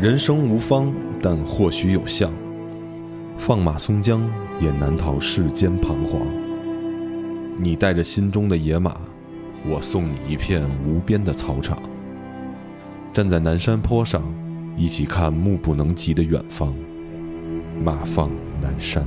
[0.00, 2.32] 人生无方，但或许有相。
[3.36, 4.22] 放马松江，
[4.60, 6.20] 也难逃世间彷徨。
[7.56, 8.96] 你带着心中的野马，
[9.66, 11.76] 我送你一片无边的草场。
[13.12, 14.22] 站在南山坡上，
[14.76, 16.72] 一起看目不能及的远方。
[17.82, 18.30] 马放
[18.60, 19.04] 南山。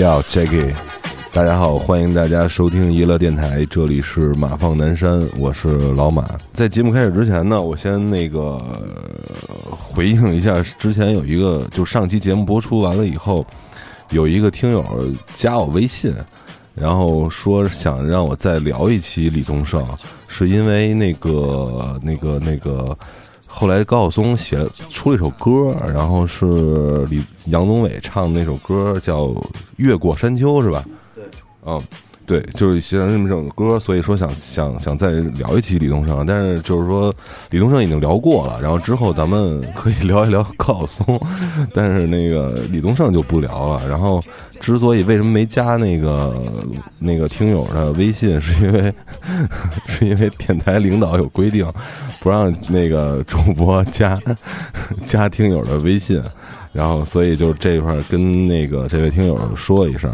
[0.00, 0.72] 要 Jackie，
[1.30, 6.26] 大家好，欢迎大家收听娱乐电台，这里是马放南山，我是老马。
[6.54, 8.58] 在节目开始之前呢，我先那个
[9.76, 13.46] 回应一下，之前有一个就上期节目播出完了以后，
[14.08, 14.82] 有一个听友
[15.34, 16.14] 加我微信，
[16.74, 19.86] 然后说想让我再聊一期李宗盛，
[20.26, 22.96] 是因为那个那个那个。
[23.60, 29.24] 后来高晓松写出了一首歌，然后是李杨宗纬唱的那首歌，叫
[29.76, 30.82] 《越过山丘》，是吧？
[31.14, 31.22] 对，
[31.66, 31.78] 嗯，
[32.30, 37.12] 对，就是写了这么这首歌，所以说想想想再聊一期李宗盛，但是就是说
[37.50, 41.20] 李宗盛已经聊过了，然后之后咱们可以聊一聊高晓松，
[41.74, 43.88] 但是那个李宗盛就不聊了。
[43.88, 44.22] 然后
[44.60, 46.40] 之所以为什么没加那个
[47.00, 48.94] 那个听友的微信，是因为
[49.88, 51.66] 是因为电台领导有规定。
[52.22, 54.16] 不让那个主播加
[55.06, 56.22] 加听友的微信，
[56.72, 60.10] 然后所以就这一块跟那个这位听友说一声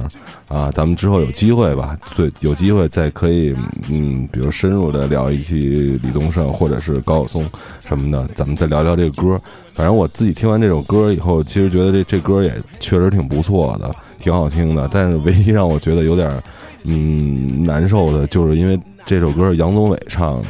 [0.48, 3.54] 啊，咱们之后有机会吧，对，有机会再可以
[3.90, 7.50] 嗯，比如深入的聊一期李宗盛或者是高晓松
[7.86, 9.40] 什么的，咱们再聊聊这个歌。
[9.74, 14.88] 反正我自己听完这首歌以后，其实觉得这这歌也确实挺不错的，挺好听的。
[14.90, 16.42] 但是唯一让我觉得有点
[16.84, 20.48] 嗯难受的，就是因为这首歌是杨宗纬唱的。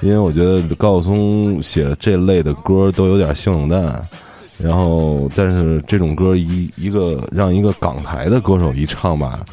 [0.00, 4.00] 因为我觉得高晓松写这类的歌都有点性冷淡，
[4.58, 9.44] 然后但是这种歌一一个让一个港台的歌手一唱吧，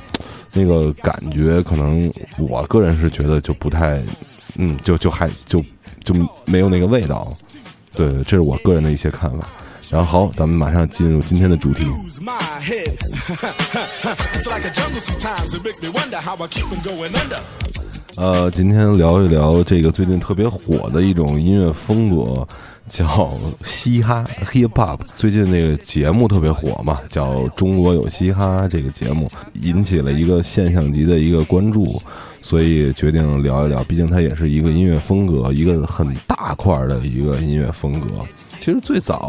[0.54, 4.02] 那个感觉可能我个人是觉得就不太，
[4.58, 5.64] 嗯，就就还就
[6.04, 6.16] 就
[6.46, 7.32] 没有那个味道，
[7.94, 9.48] 对，这是我个人的一些看法。
[9.92, 11.86] 然后好，咱们马上进入今天的主题。
[18.16, 22.48] 呃，今天聊一聊这个最近特别火的一种音乐风格，
[22.88, 25.00] 叫嘻哈 （hip hop）。
[25.16, 29.28] 最近那个节目特别火嘛，叫《中国有嘻哈》这个节目，
[29.62, 32.02] 引起了一个现象级的一个关注，
[32.42, 33.84] 所以决定聊一聊。
[33.84, 38.08] 毕竟它也是一个音乐风格，一个很大块的一个音乐风格。
[38.66, 39.20] 其实最早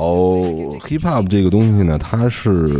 [0.81, 2.75] hip hop 这个东西呢，它是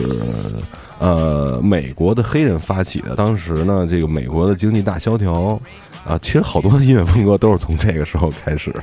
[0.99, 3.15] 呃美国的黑人发起的。
[3.15, 5.61] 当时呢，这个美国的经济大萧条。
[6.07, 8.81] 啊，其实好多的音乐风格都是从这个时候开始的，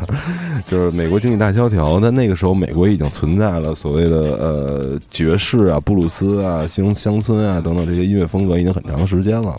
[0.68, 2.00] 就是美国经济大萧条。
[2.00, 9.56] 在那个时候，美国已经存在了所谓的呃爵士啊、布鲁斯啊、乡乡村啊等等这些音乐风格已经很长时间了。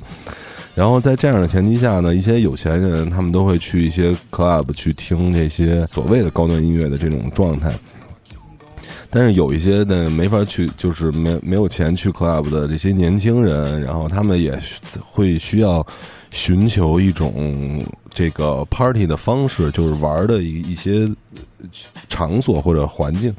[0.75, 7.73] 然后在这样的前提下呢，一些有钱人他们都会去一些 club 去听这些所谓的高端音乐的这种状态。
[9.15, 14.59] 但是有一些呢没法去，就是没没有钱去 club 的这些年轻人，然后他们也
[15.01, 15.87] 会需要。
[16.31, 17.81] 寻求一种
[18.11, 21.09] 这个 party 的方式，就是玩的一一些
[22.09, 23.33] 场所或者环境，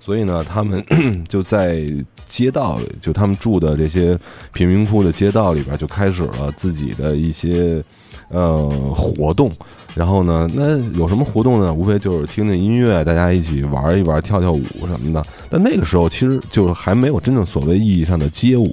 [0.00, 0.82] 所以呢，他们
[1.28, 1.84] 就在
[2.26, 4.18] 街道，就他们住的这些
[4.54, 7.84] 贫民窟的街道里边，就开始了自己的一些
[8.30, 9.50] 呃活动。
[9.94, 11.74] 然后呢，那有什么活动呢？
[11.74, 15.22] 无非就是听听音乐，大家一起玩一玩，跳跳舞什么的。
[15.50, 18.70] 但那个时候，其实就还没有真正所谓意义上的街舞。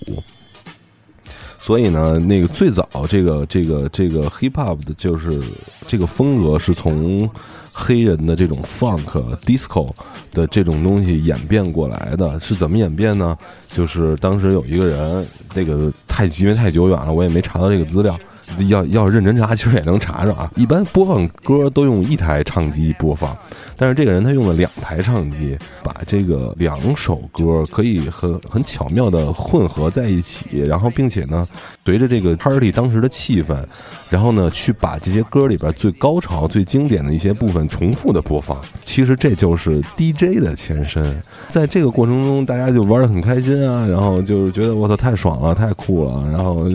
[1.60, 5.42] 所以呢，那个最早这个这个这个 hip hop 的就是
[5.88, 7.28] 这个风格是从
[7.74, 9.92] 黑人的这种 funk disco
[10.32, 13.36] 的这种东西演变过来的，是怎么演变呢？
[13.66, 15.26] 就是当时有一个人，
[15.56, 18.16] 那个太因为太久远了，我也没查到这个资料。
[18.68, 20.50] 要要认真查，其实也能查着啊。
[20.56, 23.36] 一般播放歌都用一台唱机播放，
[23.78, 31.48] 但是这个人他用了两台唱机，把这个两首歌可以很很巧妙的混合在一起，然后并且呢，
[31.86, 33.64] 随着这个 party 当时的气氛，
[34.10, 38.58] 然后呢，去把这些歌里边最高潮、最经典的一些部分重复的播放。
[38.84, 41.22] 其实这就是 DJ 的前身。
[41.48, 46.68] 在这个过程中，大家就玩的很开心啊，然后就是觉得我操太爽了，太酷了，然后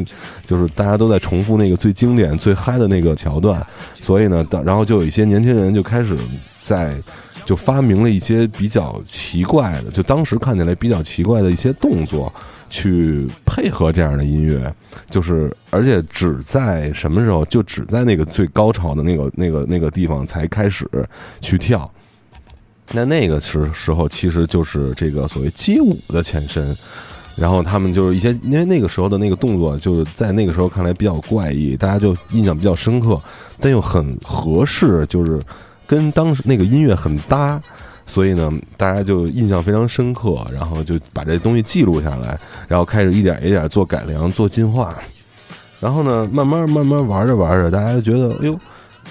[0.46, 3.64] 就是大家都在重复那个最经典、最嗨的那个桥段，
[3.94, 6.16] 所以呢，然后就有一些年轻人就开始
[6.62, 6.96] 在
[7.44, 12.32] 就发明了一些比较奇怪的，就当时看起来比较奇怪的一些动作，
[12.70, 14.72] 去配合这样的音乐，
[15.10, 20.88] 就是而且只在什么时候，就只在那个最高潮的那个那个那个地方才开始
[21.40, 21.90] 去跳。
[22.92, 26.74] 那那个时时候，其实就是这个所谓街舞的前身。
[27.34, 33.18] 然后他们就是一些，因为那个时候的那个动作，就是在那个时候看来比较怪异，大家就印象比较深刻，
[33.58, 35.40] 但又很合适，就是
[35.92, 37.60] 跟当时那个音乐很搭，
[38.06, 44.94] 所以呢，大家就印象非常深刻，然后就把这东西记录下来，然后开始一点一点做改良、做进化，
[45.80, 48.58] 然后呢，慢慢慢慢玩着玩着，大家就觉得，哎呦，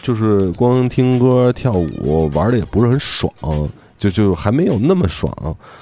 [0.01, 3.31] 就是光听歌跳舞玩的也不是很爽。
[4.01, 5.31] 就就还没有那么爽，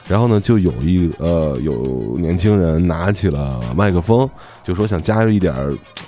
[0.05, 4.29] 然后呢，就有一呃有年轻人拿起了麦克风，
[4.61, 5.55] 就说想加入一点，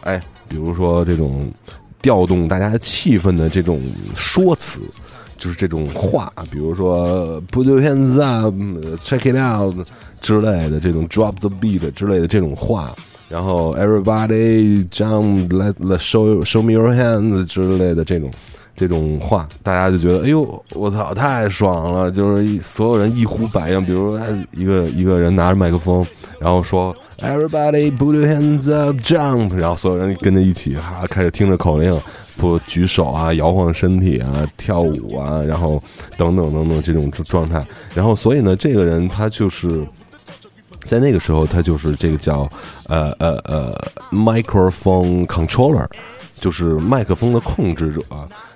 [0.01, 1.49] 哎，比如说这种
[2.01, 3.81] 调动大家气氛的这种
[4.15, 4.79] 说辞，
[5.37, 8.53] 就是这种话，比如说 “put your hands up,
[9.03, 9.75] check it out”
[10.21, 12.93] 之类的这种 “drop the beat” 之类的这种话，
[13.29, 18.31] 然后 “everybody jump, let let show show me your hands” 之类的这种。
[18.73, 22.09] 这种话，大家就觉得，哎呦，我操，太爽了！
[22.09, 24.19] 就是所有人一呼百应，比如说
[24.53, 26.03] 一个一个人拿着麦克风，
[26.39, 31.97] 然后说 “Everybody put your hands up, jump”，然后所有人跟着一起哈，开始听着口令，
[32.35, 35.81] 不举手啊，摇晃身体啊，跳舞啊，然后
[36.17, 37.63] 等等等等这种状态。
[37.93, 39.85] 然后，所以呢，这个人他就是
[40.85, 42.49] 在那个时候，他就是这个叫
[42.87, 43.79] 呃呃呃
[44.11, 45.87] microphone controller，
[46.33, 48.01] 就是麦克风的控制者。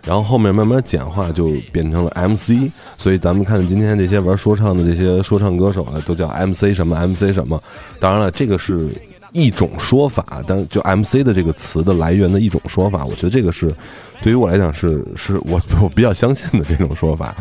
[0.06, 2.72] 然后后面慢慢简化，就变成了 MC。
[2.98, 7.60] 所以咱们看今天这些玩说唱的这些说唱歌手啊，都叫 MC 什么 MC 什么。
[8.00, 8.90] 当然了，这个是
[9.31, 13.04] 一种说法，但就 MC 的这个词的来源的一种说法。
[13.04, 13.74] 我觉得这个是
[14.22, 17.36] 对于我来讲是是我我比较相信的这种说法。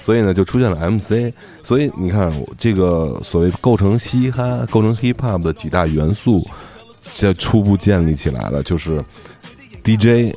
[0.00, 1.32] 所以呢，就出现了 MC。
[1.64, 6.40] 所以你看，这个所谓构成嘻哈、构成 hip hop 的几大元素，
[7.12, 9.02] 在初步建立起来了，就是
[9.82, 10.32] DJ。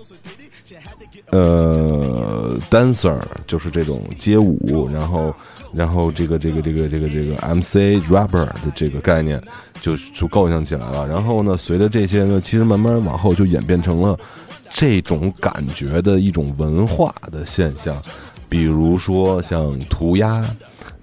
[1.31, 5.35] 呃，dancer 就是这种街舞，然后，
[5.73, 9.41] 然后这个这个这个这个这个 MC rapper 的这个概念
[9.81, 11.05] 就就构想起来了。
[11.05, 14.17] 然后呢，随着这些呢，其实慢慢往后就演变成了
[14.69, 18.01] 这种感觉的一种文化的现象，
[18.47, 20.49] 比如说像涂鸦，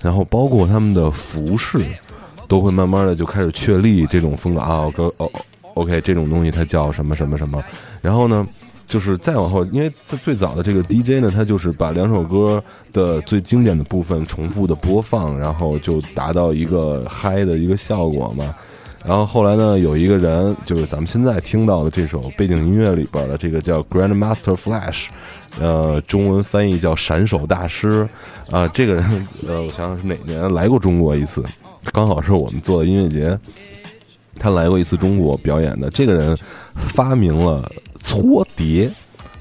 [0.00, 1.84] 然后包括他们的服饰，
[2.48, 4.90] 都会慢慢的就开始确立这种风格啊。
[5.18, 5.30] 哦
[5.74, 7.62] ，OK，这种东西它叫什么什么什么，
[8.00, 8.46] 然后呢？
[8.94, 12.62] 就是再往后，因为在最早的这个 DJ 呢，他就是把两首歌
[12.92, 18.54] 的最经典的部分重复的播放，然后就达到一个嗨的一个效果嘛。
[19.04, 25.06] 然后后来呢，有一个人，就是咱们现在听到的这首背景音乐里边的这个叫 Grandmaster Flash，
[25.58, 28.08] 呃，中文翻译叫闪手大师
[28.52, 28.68] 啊。
[28.68, 31.42] 这个人，呃，我想想是哪年来过中国一次，
[31.92, 33.36] 刚好是我们做的音乐节，
[34.38, 35.90] 他来过一次中国表演的。
[35.90, 36.38] 这个人
[36.76, 37.68] 发明了。
[38.04, 38.90] 搓碟，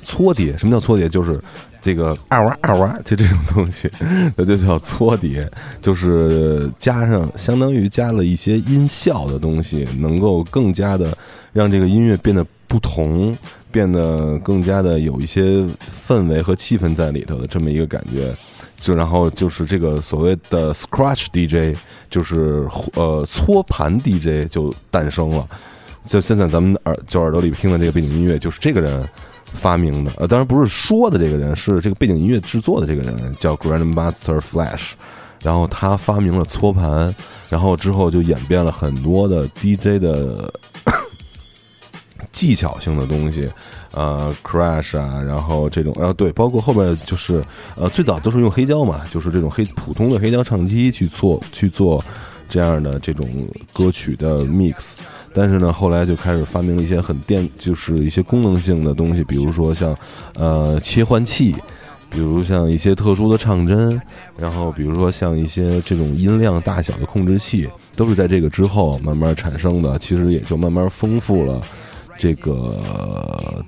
[0.03, 1.09] 搓碟，什么叫搓碟？
[1.09, 1.39] 就是
[1.81, 3.91] 这个二哇二哇，就这种东西，
[4.37, 5.47] 那就叫搓碟，
[5.81, 11.15] 就是加上相当于加了一些音效的东西，能够更加的
[11.51, 13.35] 让这个音乐变得不同，
[13.69, 15.41] 变得更加的有一些
[16.07, 18.33] 氛围和气氛在里头的这么一个感觉。
[18.77, 21.77] 就然后就是这个所谓的 scratch DJ，
[22.09, 25.47] 就是呃搓盘 DJ 就诞生了。
[26.05, 29.07] 就现在咱们耳就耳朵里听的这个背景音乐，就是这个人
[29.45, 30.11] 发明的。
[30.17, 34.91] 呃，当然不是说的这个人，是这个背景音乐制作的这个人叫 Grandmaster Flash。
[35.41, 37.13] 然后他发明了搓盘，
[37.49, 40.49] 然后之后就演变了很多的 DJ 的
[42.31, 43.49] 技巧性的东西，
[43.91, 47.43] 呃，crash 啊，然后这种，啊对，包括后面就是
[47.75, 52.01] 呃，最早都是用黑胶嘛，就是这种黑普通的黑胶唱机去做去做
[52.47, 53.27] 这样的这种
[53.73, 54.93] 歌曲的 mix。
[55.33, 59.97] 但是呢，后来就开始发明了一些很电，就是一些功能性的东西，比如说像，
[60.35, 61.55] 呃，切换器，
[62.11, 63.99] 比如像一些特殊的唱针，
[64.37, 69.97] 然后比如说像一些这种音量大小的控制器，都是在这个之后慢慢产生的。
[69.97, 71.59] 其实也就慢慢丰富了
[72.15, 72.79] 这个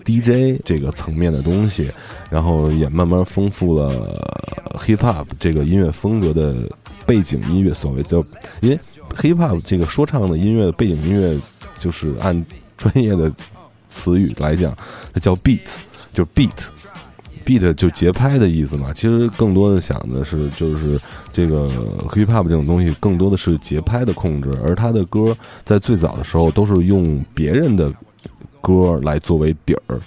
[0.06, 1.90] DJ 这个层面的东西，
[2.30, 4.24] 然后也慢慢丰富了
[4.78, 6.54] hip hop 这个音乐风格的
[7.08, 8.24] 背景音乐，所谓叫
[8.62, 8.80] 因为
[9.16, 11.36] hip hop 这个说唱的音乐背景音乐。
[11.86, 12.44] 就是按
[12.76, 13.32] 专业的
[13.88, 14.76] 词语来讲，
[15.14, 15.60] 它叫 beat，
[16.12, 18.92] 就是 beat，beat 就节拍的意思嘛。
[18.92, 21.00] 其实更多的想的是，就是
[21.32, 21.68] 这个
[22.10, 24.50] hip hop 这种东西，更多的是节拍的控制。
[24.64, 27.94] 而他的歌在最早的时候都是用别人的
[28.62, 30.02] 歌来作为底儿，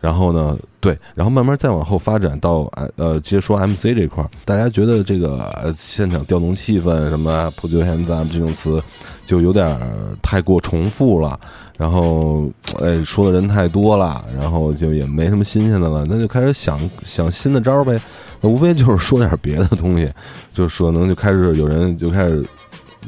[0.00, 8.82] 然后呢，对，然后慢慢再往后发展到呃，接着说 MC 这块儿，大家觉得这个现场调动气氛什么 “put your hands up” 这种词
[9.26, 9.78] 就有点
[10.22, 11.38] 太过重复了，
[11.76, 12.50] 然后
[12.82, 18.00] 哎说的人太多了，然后就也没什么新鲜的了，那就开始想想新的招儿呗。
[18.40, 20.10] 那无非就是说点别的东西，
[20.54, 22.42] 就是可能就开始有人就开始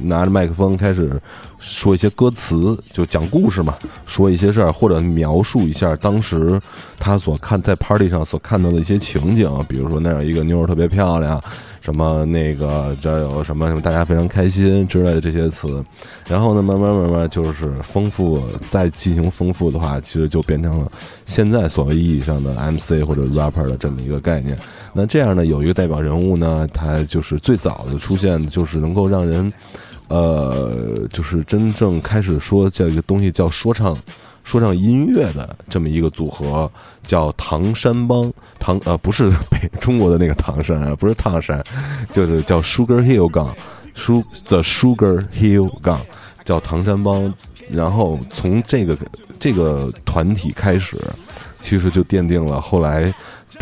[0.02, 1.18] 拿着麦克风开始。
[1.62, 6.60] 说一些歌词，就讲故事嘛，说一些事儿，或者描述一下当时
[6.98, 11.40] 他所看在 party 上所看到的一些情景，比如说那样一个妞儿特别漂亮，
[11.80, 15.82] 什么那个这有什么什么，大家非常开心之类的这些词。
[16.28, 20.90] 然后呢，慢慢慢慢就是丰富，再进行丰富的话，其实就变成了
[21.26, 24.58] 现在所谓意义上的 MC 或者 rapper 的这么一个概念。
[24.92, 29.52] 那这样呢，有一个代表人物呢，他就是最早的出现，就是能够让人。
[30.12, 33.96] 呃，就是真正开始说这个东西叫说唱，
[34.44, 36.70] 说唱音乐的这么一个组合，
[37.02, 38.30] 叫唐山帮。
[38.58, 41.64] 唐呃，不是北中国的那个唐山啊，不是唐山，
[42.12, 43.56] 就是叫 Sugar Hill 杠
[43.96, 45.98] ，Su The Sugar Hill 杠，
[46.44, 47.32] 叫唐山帮。
[47.70, 48.94] 然后从这个
[49.40, 50.98] 这个团体开始，
[51.54, 53.12] 其实就奠定了后来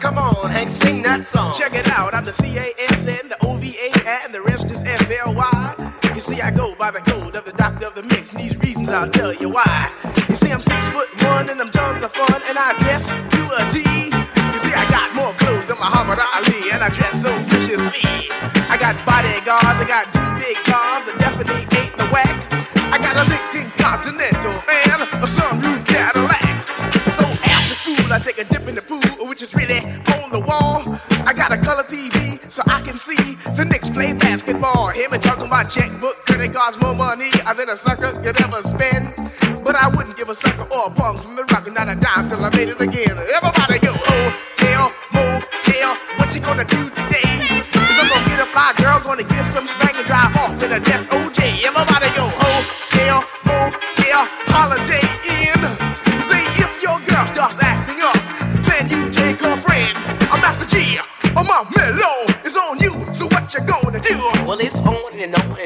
[0.00, 1.52] Come on, Hank, sing that song.
[1.52, 3.92] Check it out, I'm the CASN, the OVA,
[4.24, 5.92] and the rest is FLY.
[6.14, 8.56] You see, I go by the code of the doctor of the mix, and these
[8.60, 9.92] reasons I'll tell you why.
[10.30, 13.42] You see, I'm six foot one, and I'm tons of fun, and I dress to
[13.60, 13.84] a T.
[14.08, 18.32] You see, I got more clothes than Muhammad Ali, and I dress so viciously.
[18.72, 20.09] I got bodyguards, I got
[36.60, 39.14] it costs more money than a sucker could ever spend.
[39.64, 41.94] But I wouldn't give a sucker or a punk from the rock and not a
[41.94, 43.16] dime till I made it again.
[43.16, 44.26] Everybody go, oh,
[44.56, 47.62] hotel, motel, what you gonna do today?
[47.72, 50.72] Cause I'm gonna get a fly girl, gonna get some spank and drive off in
[50.72, 51.64] a death OJ.
[51.64, 54.99] Everybody go, oh, hotel, motel, holiday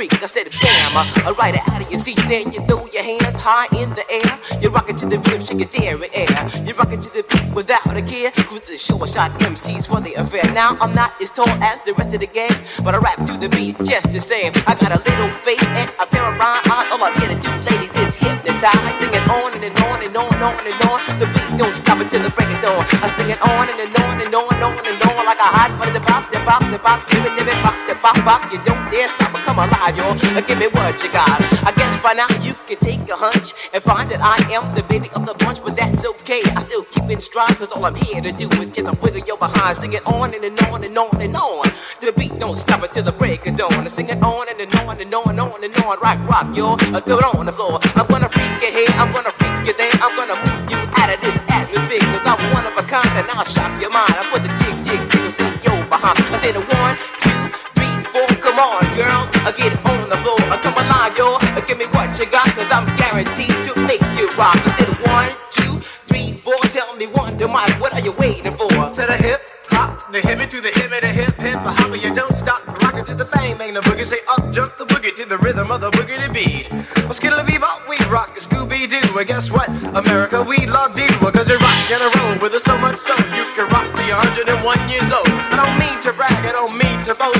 [0.00, 0.22] freak.
[0.22, 0.96] I said bam,
[1.28, 2.16] I ride it out of your seat.
[2.28, 4.32] Then you throw your hands high in the air.
[4.62, 6.32] You rock it to the rhythm, shake your dairy air.
[6.64, 8.30] You rock it to the beat without a care.
[8.48, 10.44] Cruise the show, I shot MCs for the affair.
[10.54, 13.36] Now I'm not as tall as the rest of the gang, but I rap to
[13.36, 14.52] the beat just the same.
[14.66, 16.88] I got a little face and a pair of rhyme eyes.
[16.92, 18.94] All I'm here to do, ladies, is hypnotize.
[18.96, 20.98] Sing it on and, and on and on and on and on.
[21.20, 22.86] The beat don't stop until the break of dawn.
[23.04, 25.50] I sing it on and, and on and on and on and on like a
[25.56, 25.92] hot butter.
[25.92, 27.29] The pop, the pop, the pop, give
[28.00, 28.52] pop, pop.
[28.52, 30.14] You don't dare stop or come alive, y'all.
[30.14, 31.40] Give me what you got.
[31.64, 34.82] I guess by now you can take a hunch and find that I am the
[34.84, 36.42] baby of the bunch, but that's okay.
[36.56, 39.22] I still keep in stride, cause all I'm here to do is just a wiggle
[39.26, 39.76] your behind.
[39.76, 41.68] Sing it on and, and on and on and on.
[42.00, 43.72] The beat don't stop until the break of dawn.
[43.72, 45.98] I sing it on and, and on and on and on and on.
[46.00, 46.76] Rock, rock, y'all.
[46.76, 47.78] Throw it on the floor.
[47.96, 49.92] I'm gonna freak you here, I'm gonna freak you there.
[50.00, 53.28] I'm gonna move you out of this atmosphere, cause I'm one of a kind and
[53.30, 54.14] I'll shock your mind.
[54.16, 56.18] I put the jig, jig, jiggles in your behind.
[56.32, 56.69] I say the
[59.00, 59.28] girls.
[59.48, 60.40] I get on the floor.
[60.52, 61.40] I come alive, yo.
[61.66, 64.58] Give me what you got, cause I'm guaranteed to make you rock.
[64.68, 65.74] I said one, two,
[66.08, 66.58] three, four.
[66.76, 68.68] Tell me one, to my, what are you waiting for?
[68.68, 72.12] To the hip, hop, the hippie to the hippie, the hip, hip, the hopper, you
[72.14, 72.60] don't stop.
[72.82, 74.04] Rock it to the bang, bang the boogie.
[74.04, 76.66] Say up, jump the boogie to the rhythm of the boogie to beat.
[77.04, 79.18] Well, skittle bebop, we rock a Scooby Doo.
[79.18, 79.68] And guess what?
[79.94, 81.08] America, we love you.
[81.36, 84.06] Cause you rock in a row with us so much so you can rock till
[84.06, 85.30] you're 101 years old.
[85.52, 87.39] I don't mean to brag, I don't mean to boast,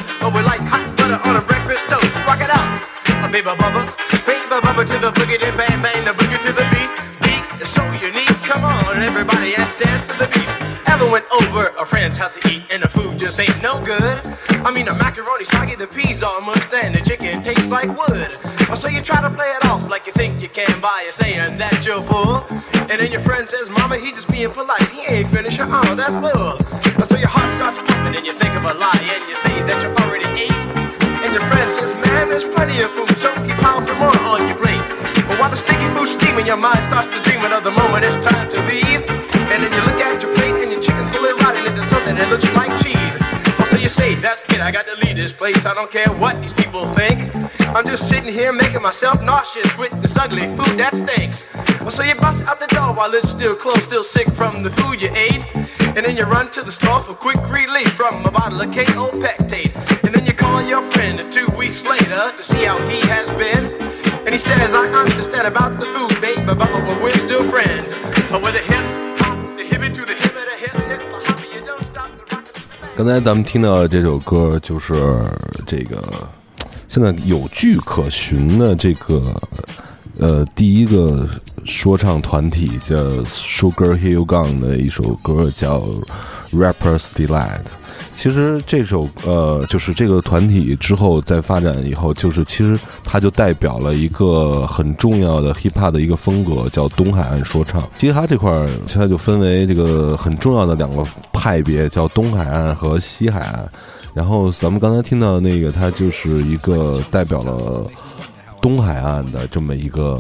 [12.01, 14.17] friend's house to eat, and the food just ain't no good.
[14.65, 18.39] I mean, the macaroni soggy, the peas are mushed, and the chicken tastes like wood.
[18.75, 21.85] So you try to play it off like you think you can by saying that
[21.85, 22.47] you're full.
[22.89, 24.89] And then your friend says, Mama, he just being polite.
[24.89, 25.61] He ain't finished.
[25.61, 26.57] Oh, that's bull.
[27.05, 29.83] So your heart starts pumping, and you think of a lie, and you say that
[29.85, 30.61] you already ate.
[31.21, 34.49] And your friend says, Man, there's plenty of food, so you pile some more on
[34.49, 34.81] your plate.
[35.29, 38.17] But while the sticky food's steaming, your mind starts to dreaming of the moment it's
[38.25, 39.00] time to leave.
[44.31, 45.67] It, I got to leave this place.
[45.67, 47.35] I don't care what these people think.
[47.75, 51.43] I'm just sitting here making myself nauseous with this ugly food that stinks.
[51.93, 55.03] So you bust out the door while it's still closed, still sick from the food
[55.03, 55.45] you ate.
[55.97, 59.11] And then you run to the store for quick relief from a bottle of KO
[59.19, 59.75] Pectate.
[60.05, 63.67] And then you call your friend two weeks later to see how he has been.
[64.25, 67.95] And he says, I understand about the food, babe, but, but we're still friends.
[68.31, 69.20] But with a hip
[73.03, 75.25] 刚才咱们听到的这首歌就是
[75.67, 76.05] 这个
[76.87, 79.35] 现在有据可循的这个
[80.19, 81.27] 呃第一个
[81.65, 85.83] 说唱团体叫 Sugar Hill Gang 的一首歌叫
[86.53, 87.67] Rapper's Delight。
[88.17, 97.83] 其实这首呃，就是这个团体之后在发展以后，就是其实它就代表了一个很重要的 hip hop 的一个风格，叫东海岸说唱。
[97.99, 101.03] 嘻哈这块儿，现在就分为这个很重要的两个
[101.33, 103.71] 派别，叫东海岸和西海岸。
[104.13, 107.87] 然后咱们刚才听到的那个，它就是一个代表了
[108.61, 110.17] 东海岸的这么一个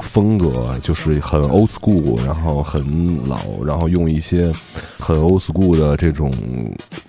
[0.00, 4.50] 风格，就是很 old school，然后很老，然后用一些
[4.98, 6.32] 很 old school 的这种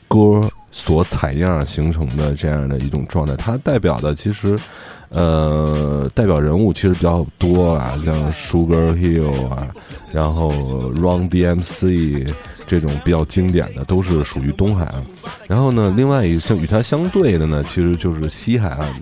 [0.07, 3.35] 歌所采样形成的这样的一种状态。
[3.35, 4.59] 它代表的其实，
[5.09, 9.67] 呃，代表人物其实比较多啊，像 Sugar Hill 啊，
[10.11, 10.49] 然后
[10.93, 12.33] Run DMC
[12.67, 15.03] 这种比较经典的，都是属于东海岸。
[15.47, 19.01] 然后呢，另外一个像与它相对的呢，其实就是西海岸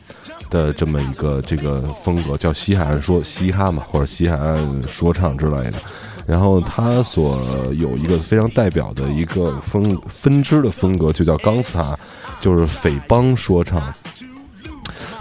[0.49, 5.79] 的这么一个这个风格，叫西海岸说嘻哈嘛，或者西海岸说唱之类的。
[6.27, 7.37] 然后它所
[7.77, 11.97] 有一个非常代表的一个风分支的风格，就叫钢斯塔，
[12.39, 13.81] 就是匪帮说唱。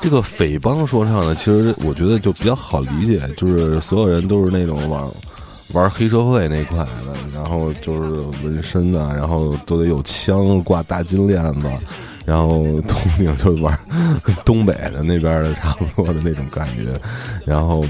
[0.03, 5.03] 这个匪帮说唱呢，其实我觉得就比较好理解，就是所有人都是那种玩
[5.73, 8.11] 玩黑社会那块的，然后就是
[8.45, 11.69] 纹身啊，然后都得有枪，挂大金链子，
[12.27, 13.79] 然后 通顶就是玩
[14.23, 17.01] 跟东北的那边的差不多的那种感觉，
[17.47, 17.85] 然后。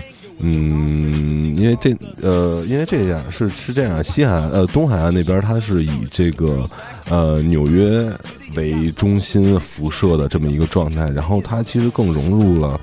[0.45, 6.69] 嗯，因为这呃，因为这样是是这样，西海呃东海岸那边它是以这个
[7.09, 8.13] 呃纽约
[8.57, 12.81] 为中心辐射的这么一个状态，然后它其实更融入了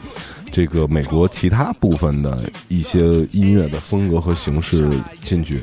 [0.52, 2.38] 这个美国其他部分的
[2.70, 3.00] 一些
[3.32, 4.90] 音乐的风格和形式
[5.22, 5.62] 进去，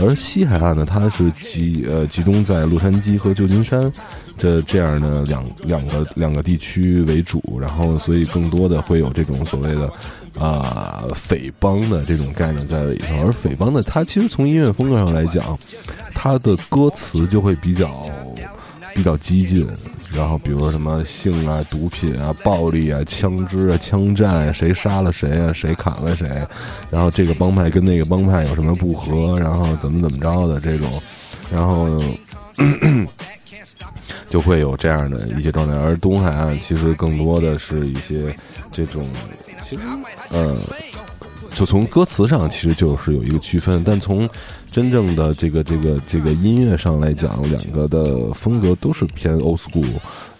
[0.00, 3.90] 而西海岸呢，它是集呃集中在洛杉矶和旧金山
[4.36, 9.90] 这这样的两两个两个地区为主，然后所以更多的会有这种所谓的。
[10.36, 15.56] 啊，匪帮的这种概念在里头，而匪帮呢它其实从音乐风格上来讲，
[16.12, 18.02] 它的歌词就会比较
[18.94, 19.66] 比较激进，
[20.14, 26.26] 然后比如什么性啊、毒品啊、暴力啊、枪支啊、枪战啊，谁杀了谁啊，谁砍了谁，
[26.90, 30.88] 然后这个帮派跟那个帮派有什么不和，然后怎么怎么着的这种，
[31.52, 32.00] 然后。
[34.30, 38.34] 就会有这样的一些状态，而东海岸其实更多的是一些
[38.72, 39.08] 这种，
[40.30, 40.56] 呃，
[41.54, 44.28] 就从歌词上其实就是有一个区分，但从
[44.74, 49.86] 真正的这个这个这个音乐上来讲，两个的风格都是偏 old school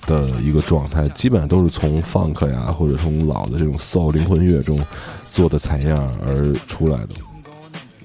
[0.09, 4.85] 的一个状态，基本上都是从 funk 呀或者从老的这种 soul 灵魂乐中
[5.29, 7.15] 做的采样而出来的。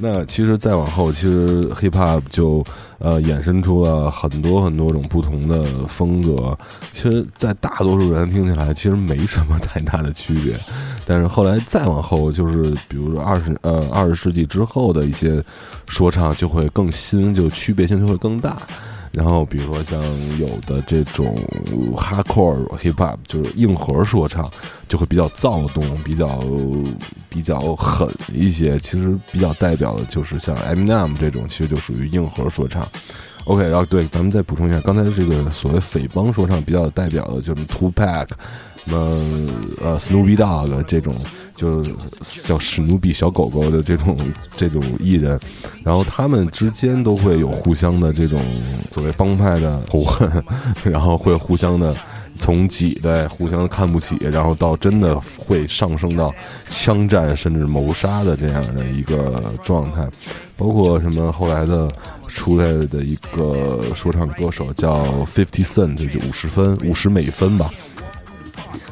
[0.01, 2.63] 那其实再往后，其实 hip hop 就
[2.99, 6.57] 呃衍生出了很多很多种不同的风格。
[6.93, 10.55] 其实，在大多数人听起来，其实没什么太大的区别。
[11.05, 15.43] 但是后来再往后，就是比如说二十呃二十世纪之后的一些
[15.87, 18.57] 说唱，就会更新，就区别性就会更大。
[19.11, 19.99] 然后，比如说像
[20.37, 21.35] 有的这种
[21.95, 24.49] hardcore hip hop，就是硬核说唱，
[24.87, 26.39] 就会比较躁动，比较
[27.27, 28.79] 比较狠一些。
[28.79, 32.87] 其实比较代表的就是像 Eminem 这种，其实就属于硬核说唱。
[33.45, 38.27] OK，然后对，咱们再补充一下，刚才这个所谓匪帮说唱比较代表的就是 Two Pack，
[38.85, 38.99] 什么
[39.81, 41.15] 呃 Snoopy Dog 这种。
[41.59, 41.93] 就是
[42.45, 44.17] 叫史努比小狗狗的这种
[44.55, 45.37] 这种艺人，
[45.83, 48.39] 然后他们之间都会有互相的这种
[48.93, 50.31] 所谓帮派的仇恨，
[50.83, 51.93] 然后会互相的
[52.39, 56.33] 从挤兑、互相看不起，然后到真的会上升到
[56.69, 60.07] 枪战甚至谋杀的这样的一个状态。
[60.55, 61.89] 包括什么后来的
[62.27, 67.69] 出来的一个说唱歌手叫 Fifty Cent，就五十分五十美分吧。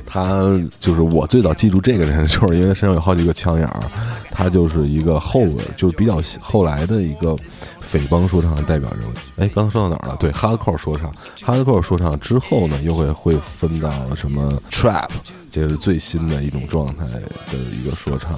[0.10, 3.84] 他就是我最早记住这个人，就是因为身上有好几个枪眼儿。
[4.32, 5.42] 他就是一个后，
[5.76, 7.36] 就是比较后来的一个
[7.82, 9.12] 匪帮说唱的代表人物。
[9.38, 10.18] 哎，刚才说到哪儿了？
[10.20, 11.12] 对，哈德扣说唱，
[11.44, 15.10] 哈德扣说唱之后呢，又会会分到什么 trap，
[15.50, 18.38] 这是最新的一种状态的一个说唱。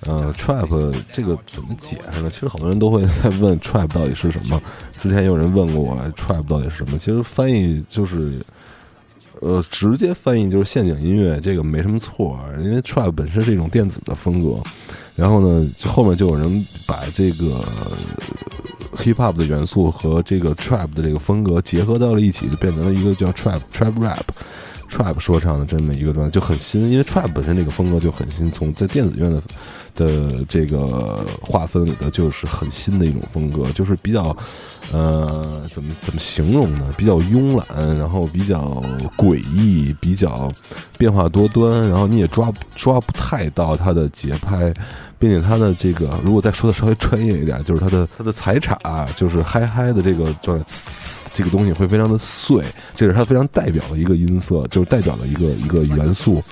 [0.00, 2.30] 呃，trap 这个怎么解释呢？
[2.30, 4.60] 其实好多人都会在问 trap 到底是什么。
[5.00, 8.40] 之前有人问过我 trap 到底是什么，其实翻译就是。
[9.40, 14.60] 呃，直接翻译就是陷阱音乐，这个没什么错，因为 trap 本身是一种电子的风格。
[15.14, 17.46] 然后呢，后面就有人把这个
[18.96, 24.24] hip hop 的元素和这个 trap 的这个风格结合到了一起，就变成了一个叫 trap trap rap
[24.86, 26.90] trap 说唱的这么一个状态，就很新。
[26.90, 29.42] 因为 trap 本身这个风格就很新，从在电子乐的。
[29.96, 34.24] 的这个划分里头就是很新的一种风格，就是比较，
[34.92, 36.94] 呃，怎么怎么形容呢？
[36.98, 38.82] 比较慵懒，然后比较
[39.16, 40.52] 诡异，比较
[40.98, 44.70] 变化多端，然后你也抓抓不太到它的节拍，
[45.18, 50.64] 并且它的这个，如果再说的稍微专业一点，就是它的 它的踩镲，就是嗨嗨的这个状态，
[51.32, 56.42] 这个东西会非常的碎，这是它非常代表的一个音色，就是代表的一个一个元素，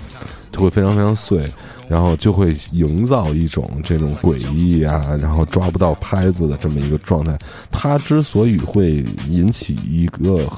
[0.50, 1.50] 就会非常非常碎。
[1.86, 7.38] 然后就会营造一种这种诡异啊，然后抓不到拍子的这么一个状态。
[7.70, 10.50] 它之所以会引起一个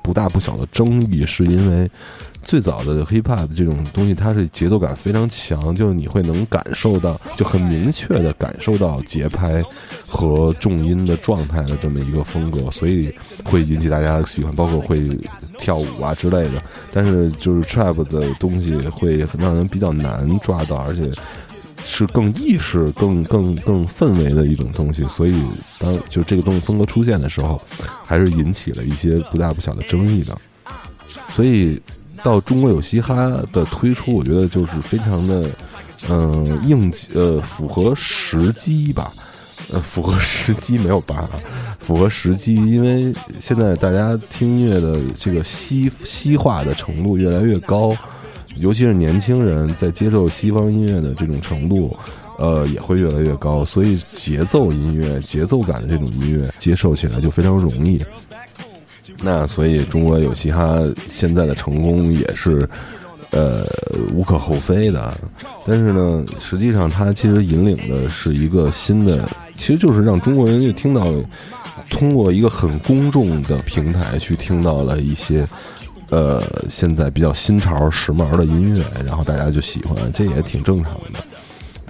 [0.00, 1.90] 不大不小的争议，是因为。
[2.42, 9.62] 最早的 hip hop 这种东西，它是节奏感非常强，就是你会能感受到，就很明确的感受到节拍
[10.06, 13.12] 和重音的状态的这么一个风格，所以
[13.44, 15.00] 会引起大家喜欢，包括会
[15.58, 16.62] 跳舞啊之类的。
[16.92, 21.10] 但是就是 trap 的东西会让人比较难抓到，而且
[21.84, 25.34] 是更意识、更更更氛围的一种东西，所以
[25.78, 27.60] 当就这个东西风格出现的时候，
[28.06, 30.36] 还是引起了一些不大不小的争议的，
[31.36, 31.80] 所以。
[32.22, 33.14] 到中国有嘻哈
[33.52, 35.50] 的推出，我觉得就是非常的，
[36.08, 39.12] 嗯，应呃符合时机吧，
[39.72, 41.38] 呃符合时机没有办法，
[41.78, 47.96] 符合时机，因为现在大家听音乐的这个西西化的程度越来越高，
[48.56, 51.96] 尤其是年轻人在接受西方音乐的这种程度，
[52.38, 58.02] 呃也会越来越高，所以节奏音乐、节奏感的这种音乐接受起来就非常容易。
[59.22, 62.68] 那所以中国有嘻哈现在的成功也是，
[63.30, 63.66] 呃，
[64.14, 65.12] 无可厚非的。
[65.66, 71.06] 但是呢，实际上它其实引领的是一个新的，其实就是让中国人就听到，
[71.90, 75.46] 通过一个很公众的平台去听到了一些，
[76.08, 81.20] 呃，现在比较新潮时髦的音乐，然后大家就喜欢，这也挺正常的。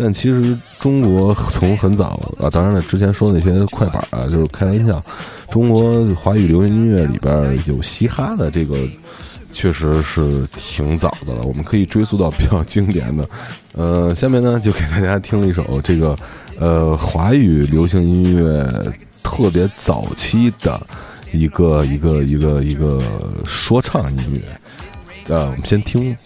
[0.03, 5.05] 但其实中国从很早啊，当然了，之前说那些快板啊，就是开玩笑。
[5.51, 8.79] 中国华语流行音乐里边有嘻哈的这个，
[9.53, 11.43] 确实是挺早的了。
[11.43, 13.29] 我们可以追溯到比较经典的。
[13.73, 16.17] 呃，下面呢就给大家听一首这个
[16.59, 18.65] 呃华语流行音乐
[19.23, 20.81] 特别早期的
[21.33, 23.03] 一个一个一个一个
[23.45, 25.35] 说唱音乐。
[25.35, 26.17] 呃，我们先听。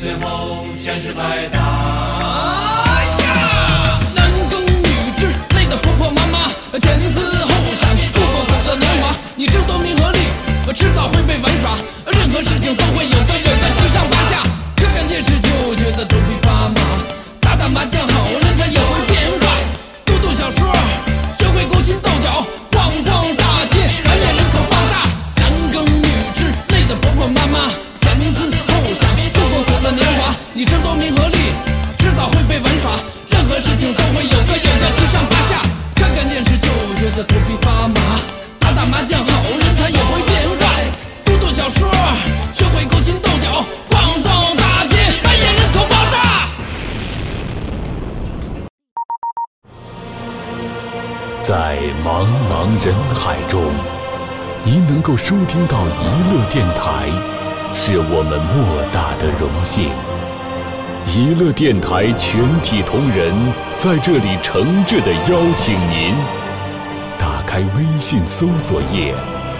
[0.00, 1.69] 最后全是白搭。
[55.30, 57.06] 收听到娱乐电台，
[57.72, 59.88] 是我们莫大的荣幸。
[61.06, 63.32] 娱乐电台全体同仁
[63.76, 66.16] 在这里诚挚的邀请您，
[67.16, 69.14] 打开微信搜索页，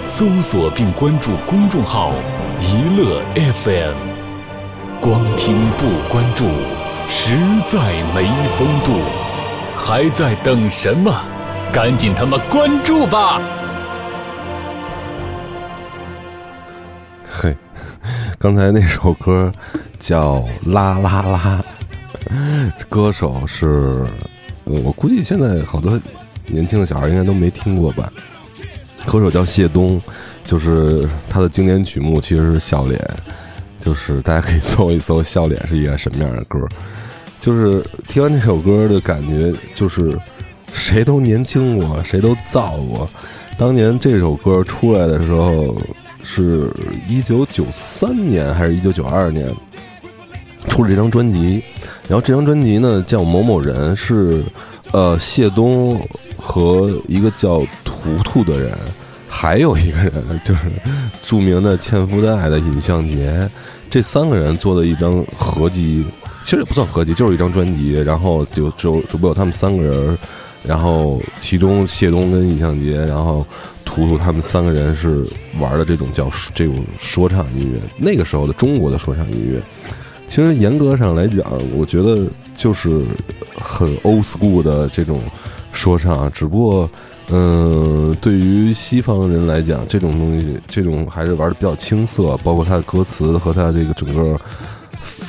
[0.09, 2.11] 搜索并关注公众号
[2.59, 3.94] “娱乐 FM”。
[5.00, 6.48] 光听不关注，
[7.09, 7.78] 实在
[8.12, 8.26] 没
[8.59, 8.98] 风度。
[9.76, 11.14] 还在等什么？
[11.72, 13.40] 赶紧他妈关注吧！
[17.42, 17.57] 嘿，
[18.38, 19.50] 刚才那首歌
[19.98, 21.64] 叫《啦啦啦》，
[22.90, 24.05] 歌手是，
[24.66, 25.98] 我估计现在好多
[26.48, 28.12] 年轻的小孩应该都没听过吧。
[29.07, 29.98] 歌手叫谢东，
[30.44, 33.00] 就是他的经典曲目其实是《笑脸》，
[33.83, 36.59] 就是大家可以搜一搜《笑脸》是一个什么样的歌。
[37.40, 40.14] 就是听完这首歌的感觉，就是
[40.74, 43.09] 谁都年轻过，谁都造过。
[43.57, 45.74] 当年这首歌出来的时候，
[46.33, 46.71] 是
[47.09, 49.53] 一九九三年还是一九九二年
[50.69, 51.61] 出了这张专辑。
[52.09, 54.43] 然后这张专辑呢叫某某人，是
[54.93, 56.01] 呃谢东
[56.37, 58.77] 和一个叫图图的人，
[59.29, 60.62] 还有一个人就是
[61.25, 63.49] 著名的欠夫的爱的尹相杰，
[63.88, 66.05] 这三个人做的一张合集，
[66.45, 67.93] 其实也不算合集，就是一张专辑。
[67.93, 70.19] 然后就只有只不过他们三个人，
[70.62, 73.46] 然后其中谢东跟尹相杰，然后
[73.85, 75.27] 图图他们三个人是
[75.59, 79.62] 玩的这种叫这种说唱音乐，那个时候的中国的说唱音乐。
[80.29, 81.44] 其实严格上来讲，
[81.77, 83.03] 我觉得就是
[83.61, 85.20] 很 old school 的这种
[85.73, 86.90] 说唱，只不过，
[87.31, 94.38] 嗯、对于西方人来讲，这种东西，这种还是玩的比较青涩，包括它的歌词和它这个整个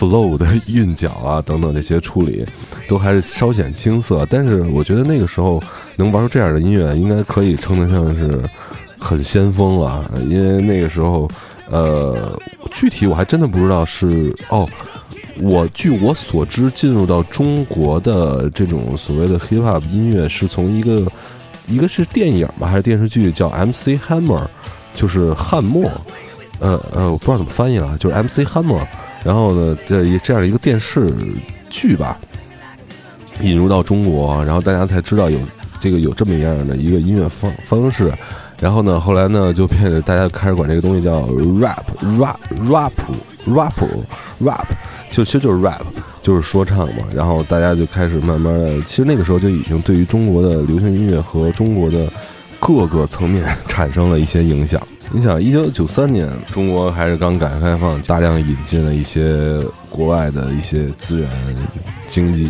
[0.02, 2.46] flow 的韵脚啊等等这些处理，
[2.90, 4.26] 都还是稍显青涩。
[4.30, 5.62] 但是我觉得那个时候
[5.96, 8.42] 能玩出这样的音乐，应该可以称得上是
[8.98, 11.30] 很先锋了，因为那个时候。
[11.70, 12.38] 呃，
[12.70, 14.68] 具体我还真的不知道是哦。
[15.40, 21.10] 我据我所知，进入到中国的这种所谓的 hip hop 音乐，是从一个
[21.70, 24.46] 一个是电影吧，还是电视剧，叫 MC Hammer，
[24.94, 25.90] 就是汉默。
[26.60, 28.86] 呃呃，我不知道怎么翻译了，就是 MC Hammer。
[29.24, 31.14] 然后呢，这一这样一个电视
[31.70, 32.18] 剧吧，
[33.42, 35.38] 引入到中国，然后大家才知道有
[35.80, 38.12] 这个有这么样的一个音乐方方式。
[38.60, 41.84] 然后呢，后来呢，就变得大家开始管这个东西叫 rap
[42.20, 42.36] rap
[42.70, 42.92] rap
[43.48, 43.90] rapper
[44.40, 44.68] rap，
[45.10, 45.82] 就其实就是 rap，
[46.22, 47.04] 就是说唱嘛。
[47.16, 52.08] 然后大家就开始慢慢的，其实那个时候就已经对于中国的流行音乐和中国的
[52.60, 54.80] 各个层面产生了一些影响。
[55.14, 61.30] 你想，一九九三年，中国还是刚改革开放，大量引进了一些国外的一些资源、
[62.08, 62.50] 经济、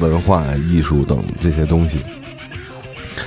[0.00, 2.00] 文化艺术等这些东西，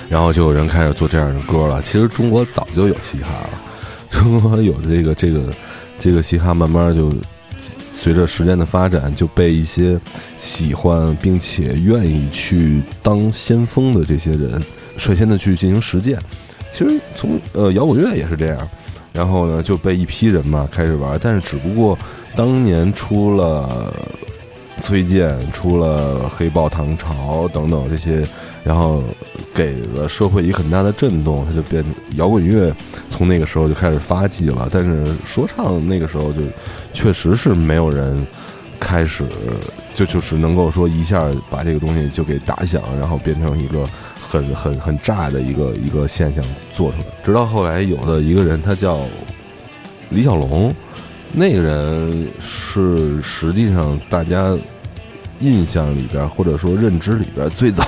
[0.09, 1.81] 然后就有人开始做这样的歌了。
[1.81, 3.49] 其实中国早就有嘻哈了，
[4.11, 5.49] 中国有这个这个
[5.97, 7.13] 这个嘻哈，慢慢就
[7.89, 9.97] 随着时间的发展，就被一些
[10.41, 14.61] 喜欢并且愿意去当先锋的这些人
[14.97, 16.19] 率先的去进行实践。
[16.75, 18.69] 其实从呃摇滚乐也是这样，
[19.13, 21.97] 然后呢就被一批人嘛开始玩，但是只不过
[22.35, 23.93] 当年出了
[24.81, 28.27] 崔健，出了黑豹、唐朝等等这些，
[28.61, 29.01] 然后
[29.53, 31.81] 给了社会一个很大的震动，它就变
[32.17, 32.75] 摇滚乐
[33.09, 34.67] 从那个时候就开始发迹了。
[34.69, 36.41] 但是说唱那个时候就
[36.91, 38.27] 确实是没有人
[38.81, 39.25] 开始
[39.93, 43.87] 就就是能够说一下把这个东西就给打响，然后变成一个。
[44.35, 48.99] 很很很炸的一个一个现象做出来，直到后来有的一个人，他叫
[50.09, 50.73] 李小龙，
[51.31, 54.57] 那个人是实际上大家
[55.39, 57.85] 印象里边或者说认知里边最早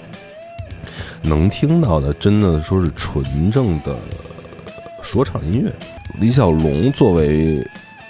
[1.22, 3.96] 能听到的，真的说是纯正的
[5.02, 5.72] 说唱音乐。
[6.20, 7.66] 李小龙作为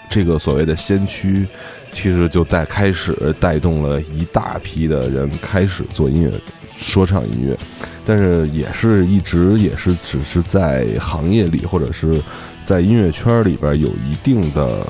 [0.08, 1.46] 这个所谓的先驱，
[1.92, 6.30] 其实就带开始带动了一大批的人开始做音乐。
[6.78, 7.58] 说唱音乐，
[8.04, 12.20] 但是也是一直也是只是在行业里或者是
[12.64, 14.86] 在音乐圈里边有一定的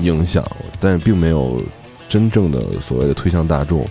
[0.00, 0.44] 影响，
[0.80, 1.60] 但是并没有
[2.08, 3.84] 真正的所谓的推向大众。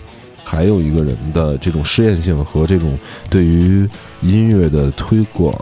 [0.44, 3.86] 还有一个人的这种试验性和这种对于
[4.22, 5.54] 音乐的推广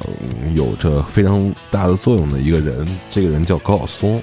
[0.54, 4.22] 有着非常大的作用的一个人，这个人叫高晓松。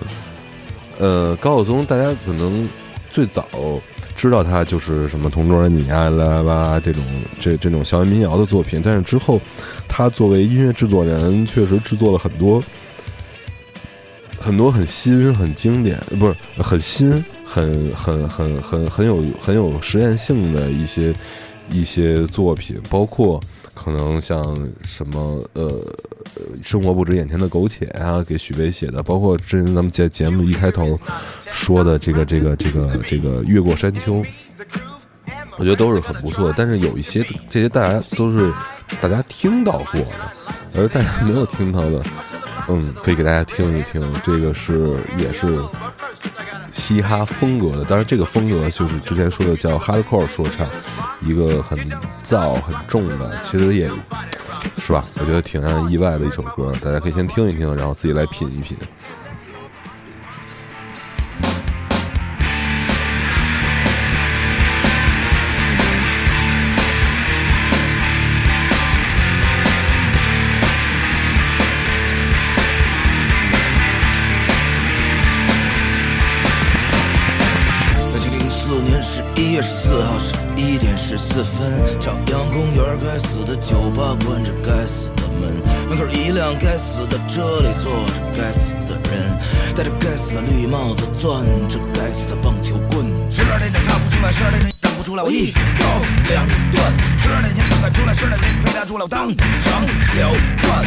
[0.96, 2.66] 呃，高晓松大家可能
[3.14, 3.46] 最早。
[4.16, 7.00] 知道他就是什么同桌的你啊啦啦这种
[7.38, 9.40] 这这种校园民谣的作品，但是之后
[9.86, 12.60] 他作为音乐制作人，确实制作了很多
[14.36, 21.12] 很多很新、很经典，不是很新、很很很很很有很有实验性的一些
[21.70, 23.40] 一些作品，包括。
[23.76, 25.68] 可能像什么呃，
[26.62, 30.98] 生活不止眼前的苟且啊，给许巍写的，包括之前咱们节节目一开头
[31.50, 34.24] 说的这个这个这个这个越过山丘，
[35.56, 36.54] 我觉得都是很不错的。
[36.56, 38.52] 但是有一些这些大家都是
[39.00, 40.32] 大家听到过的，
[40.74, 42.02] 而大家没有听到的，
[42.68, 44.02] 嗯，可以给大家听一听。
[44.22, 45.58] 这个是也是。
[46.76, 50.66] 嘻哈风格的，当然这个风格就是之前说的叫 hardcore 说唱，
[51.22, 51.78] 一个很
[52.24, 53.88] 燥很重的，其实也
[54.76, 58.76] 是吧，我觉得挺让人意外的一首歌，大家可以先听一听，然后自己来品一品。
[81.34, 85.50] 四分，朝阳公园该死的酒吧关着该死的门，
[85.88, 89.36] 门口一辆该死的车里坐着该死的人，
[89.74, 93.04] 戴着该死的绿帽子，攥着该死的棒球棍。
[93.28, 95.84] 十二点整看不出来，十二点整等不出来，我一刀
[96.28, 96.94] 两断。
[97.18, 100.86] 十二点前不敢出来，十二点前陪他出来，我当场了断。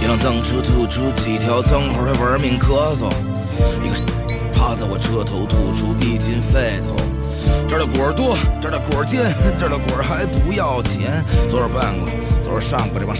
[0.00, 3.12] 一辆脏车吐出几条脏话，还玩命咳嗽。
[3.84, 3.94] 一个
[4.54, 6.96] 趴在我车头吐出一斤废头。
[7.68, 11.24] 这儿的果儿多，这儿的果儿尖，这儿的果儿还不要钱。
[11.48, 12.08] 昨儿办过，
[12.42, 13.16] 昨儿上过，这帮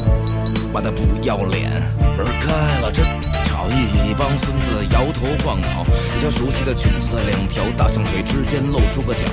[0.73, 1.71] 妈的不要脸。
[2.17, 3.03] 门开了，这
[3.49, 5.87] 吵一帮孙子摇头晃脑。
[6.17, 9.25] 一条熟悉的裙子在两条大象腿之间露出个角。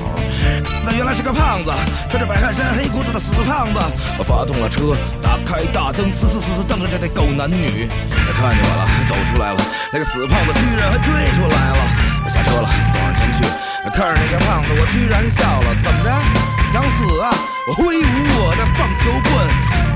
[0.85, 1.71] 那原来是个胖子，
[2.09, 3.79] 穿着白汗衫、黑裤子的死胖子。
[4.17, 7.87] 我发动了车，打开大灯，死死死死瞪着这对狗男女。
[8.09, 9.59] 他看见我了，走出来了。
[9.91, 11.81] 那个死胖子居然还追出来了。
[12.23, 13.68] 我下车了，走上前去。
[13.87, 15.75] 看着那个胖子，我居然笑了。
[15.83, 16.09] 怎么着？
[16.71, 17.31] 想死啊？
[17.67, 19.29] 我挥舞我的棒球棍。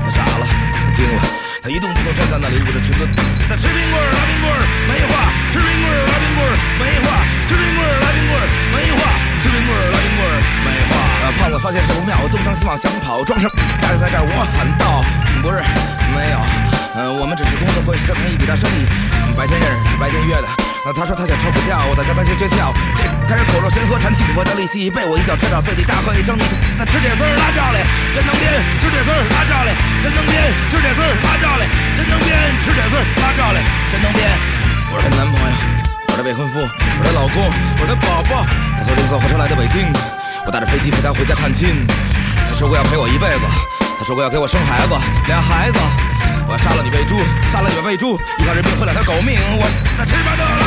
[0.02, 0.44] 他傻了，
[0.84, 1.22] 他惊了，
[1.62, 3.06] 他一动不动站在那里，捂着裙子。
[3.48, 5.12] 他吃冰棍儿，拉冰棍儿，没话。
[5.52, 7.06] 吃冰棍儿，拉冰棍儿，没话。
[7.46, 8.44] 吃冰棍儿，拉冰棍儿，
[8.74, 9.00] 没话。
[9.40, 10.34] 吃冰棍儿，拉冰棍儿，
[10.66, 10.92] 没话。
[11.38, 13.54] 胖子发现事不妙，东张西望想跑，装什么？
[13.80, 15.04] 大家在这儿，我喊道：
[15.40, 15.62] 不是，
[16.12, 16.38] 没有。
[16.96, 18.86] 嗯，我们只是工作关系，交谈一笔大生意。
[19.36, 20.73] 白天认识，白天约的。
[20.84, 22.68] 那他说他想抽股票，我在教他些诀窍。
[22.92, 26.44] 这他是口若悬河，谈起我的利息，被我一脚踹到最低，大喝一声：“你
[26.76, 27.80] 那吃铁丝拉教嘞，
[28.12, 28.52] 真能编！
[28.76, 29.72] 吃铁丝拉教嘞，
[30.04, 30.36] 真能编！
[30.68, 31.64] 吃铁丝拉教嘞，
[31.96, 32.36] 真能编！
[32.60, 34.28] 吃铁丝拉教嘞，真能编！”
[34.92, 35.56] 我是她男朋友，
[36.04, 38.44] 我是未婚夫，我是她老公，我是她宝宝。
[38.76, 39.88] 她坐绿色火车来到北京，
[40.44, 41.88] 我搭着飞机陪她回家探亲。
[42.44, 43.48] 她说过要陪我一辈子，
[43.96, 44.92] 她说过要给我生孩子，
[45.32, 45.80] 俩孩子。
[46.46, 47.16] 我要杀了你喂猪，
[47.50, 49.40] 杀了你喂猪，一条人命换两条狗命。
[49.56, 49.64] 我
[49.96, 50.63] 那吃馒头拉花卷儿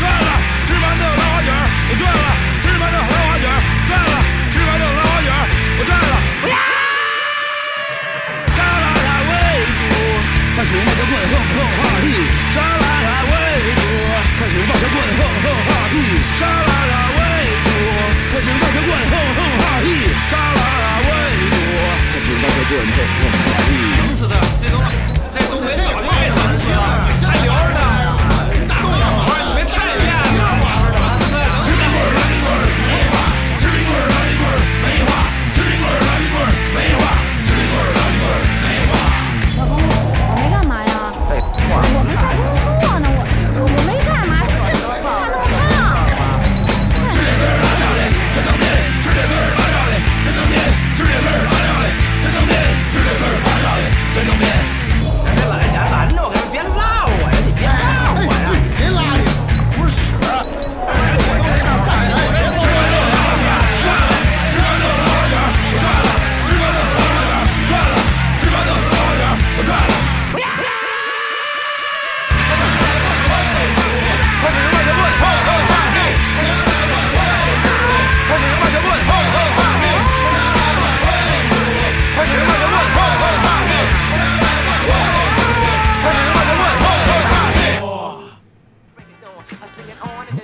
[0.00, 0.30] 赚了，
[0.66, 1.52] 吃馒头拉花卷
[1.90, 2.24] 我赚了，
[2.62, 3.44] 吃馒头拉花卷
[3.86, 4.14] 赚了，
[4.50, 5.28] 吃馒头拉花卷
[5.76, 6.14] 我赚了。
[6.48, 6.56] 呀！
[8.56, 9.32] 沙拉拉喂
[9.76, 9.80] 猪，
[10.56, 12.08] 看熊猫小棍哼哼哈嘿，
[12.54, 13.32] 沙拉拉喂
[13.76, 13.82] 猪，
[14.40, 15.94] 看熊猫小棍哼哼哈嘿，
[16.40, 17.20] 沙拉拉喂
[17.64, 17.68] 猪，
[18.32, 19.88] 看熊猫小棍哼哼哈嘿，
[20.30, 21.10] 沙拉拉喂
[21.52, 21.60] 猪，
[22.08, 23.70] 看熊猫小棍哼哼哈嘿。
[24.20, 24.49] 是的，这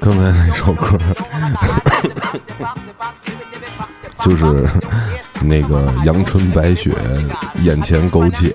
[0.06, 0.96] 刚才那首歌，
[4.20, 4.64] 就是
[5.42, 6.94] 那个阳春白雪，
[7.62, 8.54] 眼前苟且，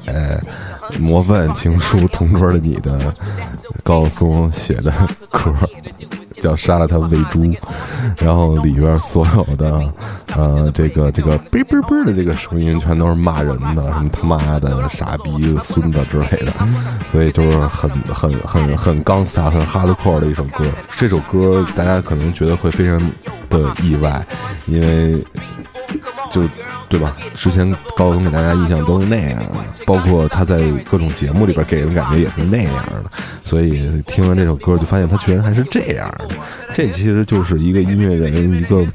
[0.97, 3.13] 模范情书同桌的你的
[3.83, 4.93] 高松写的
[5.29, 5.53] 歌，
[6.41, 7.49] 叫杀了他喂猪，
[8.17, 9.79] 然后里边所有的
[10.35, 16.51] 呃这个这个啵啵啵的这个声音全都是骂人的，什么他妈的傻逼孙子之类的，
[17.11, 20.65] 所以就是很很很很钢斯塔很 hardcore 的一首歌。
[20.89, 22.99] 这首歌大家可能觉得会非常
[23.47, 24.25] 的意外，
[24.65, 25.23] 因为
[26.31, 26.41] 就
[26.89, 27.15] 对吧？
[27.35, 30.59] 之前高总给大家印象都是那样的，包括他在
[30.89, 32.73] 各种节目里边给人感觉也是那样
[33.03, 33.11] 的，
[33.43, 36.35] 所以听完这首歌就发现他居然还是这样的。
[36.73, 38.85] 这其实就是一个音乐人，一个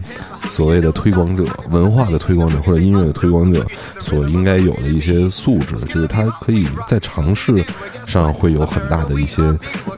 [0.48, 3.64] 所谓的推广者、文化的推广者或者音乐的推广者
[3.98, 7.64] 所应该有的一些素质，就是他可以在尝试
[8.06, 9.42] 上会有很大的一些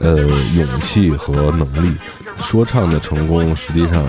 [0.01, 0.17] 呃
[0.55, 1.95] 勇气和能力。
[2.37, 4.05] 说唱的成功，实际上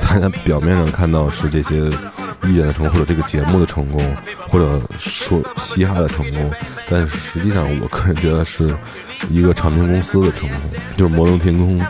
[0.00, 1.76] 大家表面上看到是这些
[2.44, 4.02] 艺人的成功，或者这个节目的成功，
[4.48, 6.50] 或者说嘻哈的成功，
[6.88, 8.74] 但实际上我个人觉得是
[9.30, 10.58] 一个唱片公司的成功，
[10.96, 11.80] 就是摩登天空。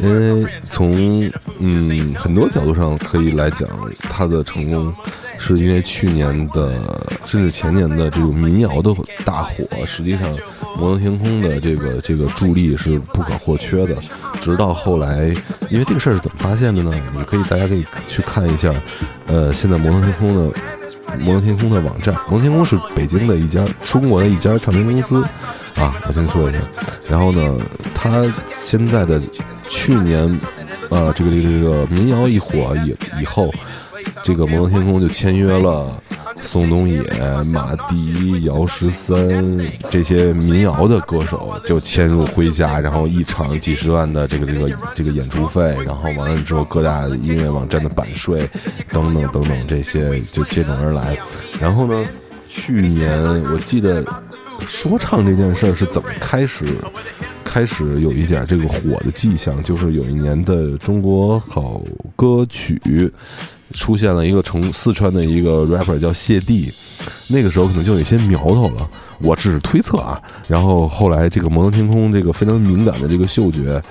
[0.00, 3.68] 因为从嗯很多角度上可以来讲，
[4.08, 4.92] 它的成功
[5.38, 6.80] 是因为去年的
[7.26, 8.90] 甚至前年的这个民谣的
[9.22, 10.34] 大火，实际上
[10.78, 13.94] 摩登天空的这个这个助力是不可或缺的。
[14.42, 15.28] 直到后来，
[15.70, 16.92] 因为这个事儿是怎么发现的呢？
[17.16, 18.74] 你可以大家可以去看一下，
[19.28, 20.58] 呃，现在摩登天空的
[21.20, 25.22] 摩登天空的网站，摩登天空是北京的一家中国的一家唱片公司
[25.76, 26.58] 啊，我先说一下。
[27.08, 27.58] 然后呢，
[27.94, 29.20] 他现在的
[29.68, 30.36] 去年，
[30.90, 33.48] 呃，这个这个这个民谣一火以以后，
[34.24, 35.96] 这个摩登天空就签约了
[36.42, 37.02] 宋冬野、
[37.52, 39.58] 马迪、姚十三
[39.90, 48.48] 这些民谣的歌手，就迁入麾下，然后一场几十万的这个这个这个演出费，然后完了之后各大音乐网站的版税
[48.90, 51.16] 等等等等这些就接踵而来。
[51.60, 52.04] 然后呢，
[52.48, 54.04] 去年我记得
[54.66, 56.66] 说唱这件事儿是怎么开始？
[57.44, 61.82] 开始有一点这个火的迹象，就是有一年的中国好
[62.16, 62.80] 歌曲
[63.72, 66.72] 出现了一个成四川的一个 rapper 叫谢帝，
[67.28, 68.88] 那个时候可能就有一些苗头了，
[69.20, 70.20] 我只是推测啊。
[70.46, 73.82] 然后后来这个摩登天空这个非常敏感的这个嗅觉，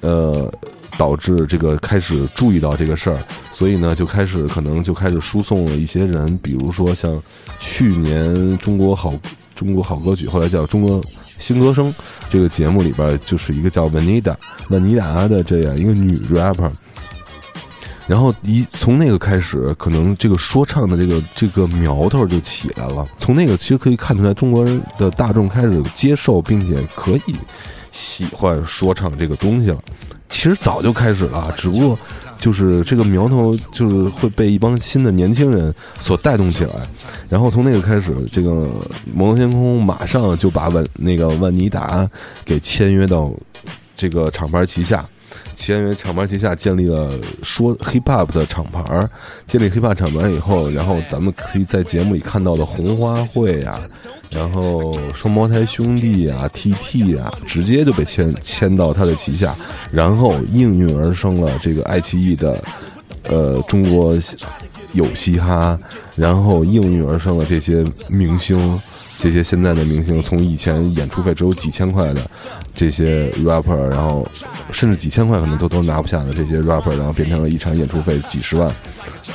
[0.00, 0.50] 呃，
[0.96, 3.18] 导致这个开始注意到这个事儿，
[3.52, 7.22] 所以呢就开始可能就开始输送了一些人，比如说像
[7.58, 9.12] 去年中国好
[9.54, 11.02] 中国好歌曲，后来叫中国。
[11.36, 11.92] 新歌声
[12.30, 14.34] 这个节目里边就是一个叫文妮达
[14.70, 16.70] 文妮达的这样一个女 rapper，
[18.06, 23.06] 然后一从那个开始，可能这个说唱的这个这个苗头就起来了。
[23.18, 27.34] 从那个其实可以看出来，中国人的大众开始接受并且可以
[27.92, 29.78] 喜欢说唱这个东西了。
[30.28, 31.98] 其实早就开始了，只不过
[32.38, 36.72] 就是这个苗头就是会被一帮新的年轻人所带动起来，
[37.28, 38.68] 然后从那个开始，这个
[39.14, 42.08] 摩登天空马上就把万那个万妮达
[42.44, 43.30] 给签约到
[43.96, 45.06] 这个厂牌旗下。
[45.56, 47.10] 签约厂牌旗下建立了
[47.42, 49.08] 说 hip hop 的厂牌，
[49.46, 53.78] 建立 hip hop 厂牌以后，然后咱们可以在节目里看到的红花会呀、
[54.30, 59.54] 然后双胞胎兄弟啊、TT 啊，直接就被签签到他的旗下，
[59.90, 62.62] 然后应运而生了这个爱奇艺的
[63.28, 64.14] 呃中国
[64.92, 65.78] 有嘻哈，
[66.16, 68.80] 然后应运而生了这些明星。
[69.24, 72.20] 这些现在的明星，从以前演出费只有几千块的
[72.76, 74.28] 这些 rapper，然后
[74.70, 78.70] 甚至几千块可能都都拿不下的这些 rapper，然后变成了一场演出费几十万。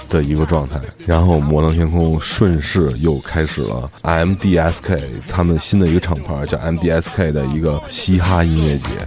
[0.10, 0.80] 的一个状态。
[1.06, 8.98] 然后摩登天空顺势又开始了 mdsk 他们新的一个厂牌叫 mdsk 的一个嘻哈音乐节。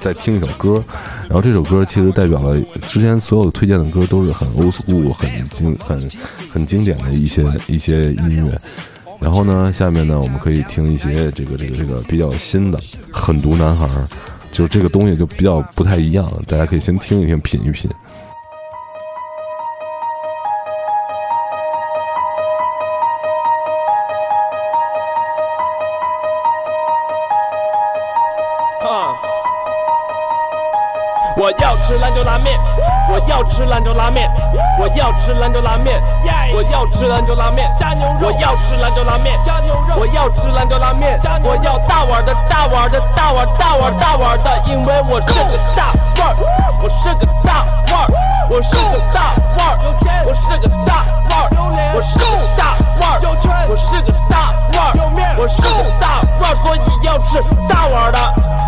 [0.00, 0.84] 在听一首歌
[1.28, 6.00] 然后这首歌其实代表了之前所有推荐的歌都是很 old school 很经很
[6.50, 8.60] 很经典的一些一些音乐。
[9.20, 12.78] 然后呢，下面呢，我们可以听一些这个这个这个比较新的
[13.12, 13.86] 《狠毒男孩》，
[14.50, 17.90] 就这个东西就比较不太一样，大家可以先听一听，品一品。
[31.40, 32.58] 我要吃兰州拉面，
[33.08, 34.27] 我要吃兰州拉面，
[34.94, 36.02] 要吃兰州拉面，
[36.54, 46.34] 我要吃兰州拉面，加牛肉，我要吃兰州拉面，加牛肉，我要吃兰州拉面，我要大碗的大碗的大碗大碗大碗的，因为我是个大腕儿，
[46.82, 48.08] 我是个大腕儿，
[48.50, 49.76] 我是个大腕儿，
[50.26, 51.48] 我是个大腕儿，
[51.94, 52.24] 我是个
[52.56, 53.20] 大腕儿，
[53.68, 55.68] 我是个大腕儿，我是个
[56.00, 58.18] 大腕，所以要吃大碗的。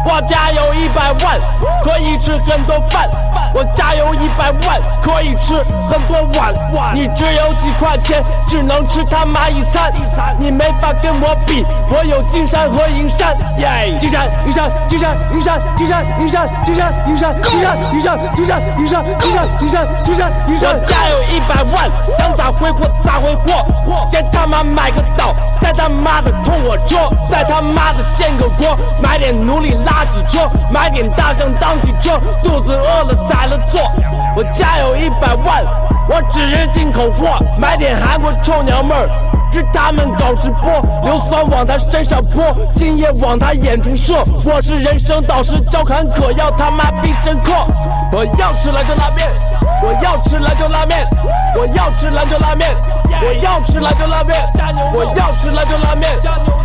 [0.05, 1.39] 我家有一百万，
[1.85, 3.09] 可以吃很多饭。
[3.53, 5.55] 我家有一百万，可以吃
[5.91, 6.55] 很多碗。
[6.95, 9.93] 你只有几块钱，只能吃他妈一餐。
[10.39, 13.37] 你没法跟我比，我有金山和银山。
[13.59, 20.73] 耶，金山银山金山银山金山银山金山银山金山银山金山银山金山银山金山银山。
[20.73, 23.67] 我家有一百万，想咋挥霍咋挥霍。
[24.09, 26.97] 先他妈买个岛，再他妈的通火车，
[27.31, 33.81] 再他妈的建个国，买点奴隶拉几车，买点大象当汽车，肚子饿了宰了做。
[34.37, 35.65] 我家有一百万，
[36.09, 39.09] 我只是进口货，买点韩国臭娘们儿。
[39.53, 40.71] 是他们搞直播，
[41.03, 44.15] 硫酸往他身上泼，精液往他眼中射。
[44.45, 47.53] 我是人生导师，教坎坷要他妈必胜客。
[48.13, 49.29] 我要吃兰州拉面，
[49.83, 51.07] 我要吃兰州拉面，
[51.57, 52.69] 我要吃兰州拉面，
[53.23, 54.37] 我要吃兰州拉面，
[54.95, 56.11] 我要吃兰州拉面，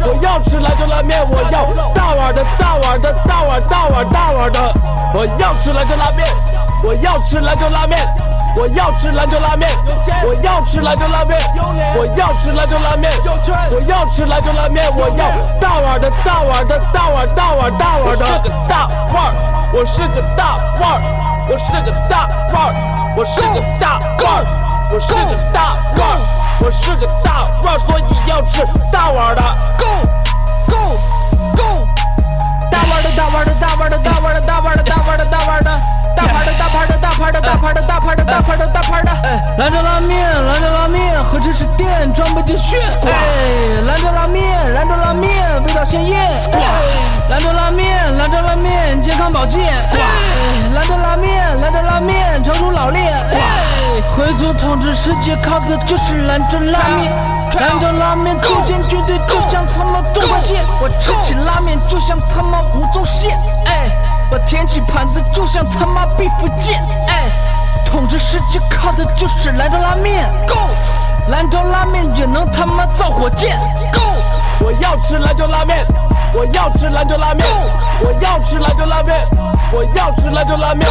[0.03, 4.59] 我要吃兰州拉面，我要大碗的大碗的大碗大碗大碗的，
[5.13, 6.27] 我要吃兰州拉面，
[6.83, 7.97] 我要吃兰州拉面。
[8.57, 9.69] 我要吃兰州拉面，
[10.25, 11.37] 我要吃兰州拉面，
[11.97, 13.11] 我要吃兰州拉面，
[13.69, 15.27] 我要吃兰州拉面，我要
[15.59, 18.25] 大碗的大碗的大碗大碗大碗的。
[18.25, 19.35] 我是个大腕儿，
[19.73, 21.01] 我是个大腕儿，
[21.49, 22.71] 我是个大腕儿，
[23.17, 24.45] 我是个大腕，
[24.91, 26.19] 我是个大腕，
[26.59, 28.61] 我是个大腕，所以要吃
[28.91, 29.41] 大碗的。
[29.77, 29.85] Go
[30.67, 30.97] go
[31.55, 31.94] go！
[32.85, 35.71] 大碗的大碗的大碗的大碗的大碗的大碗的大碗的。
[36.15, 39.11] 大盘的大盘的大盘的大盘的大盘的大盘的大盘的，
[39.57, 46.31] 兰州拉面，兰州拉面，何止是店装备就炫，哎，兰州拉面，兰州拉面，味道鲜艳，
[47.29, 49.99] 兰州拉面，兰州拉面，健康保健，哎，
[50.73, 57.11] 兰州拉面，兰州拉面，成熟老练，哎，回族统治世界靠的就是兰州拉面，
[57.59, 63.89] 兰州拉面组建军队就像他妈东环线，我吃起拉面就像他妈吴宗宪，哎。
[64.31, 67.25] 我舔起盘子就像他妈毕福剑，哎，
[67.85, 70.57] 统治世界靠的就是兰州拉面，Go，
[71.29, 73.55] 兰州拉面也能他妈造火箭
[73.93, 74.01] ，Go，
[74.65, 75.85] 我要吃兰州拉面，
[76.33, 77.45] 我要吃兰州拉面，
[78.01, 79.15] 我要吃兰州拉面，
[79.71, 80.89] 我要吃兰州拉面，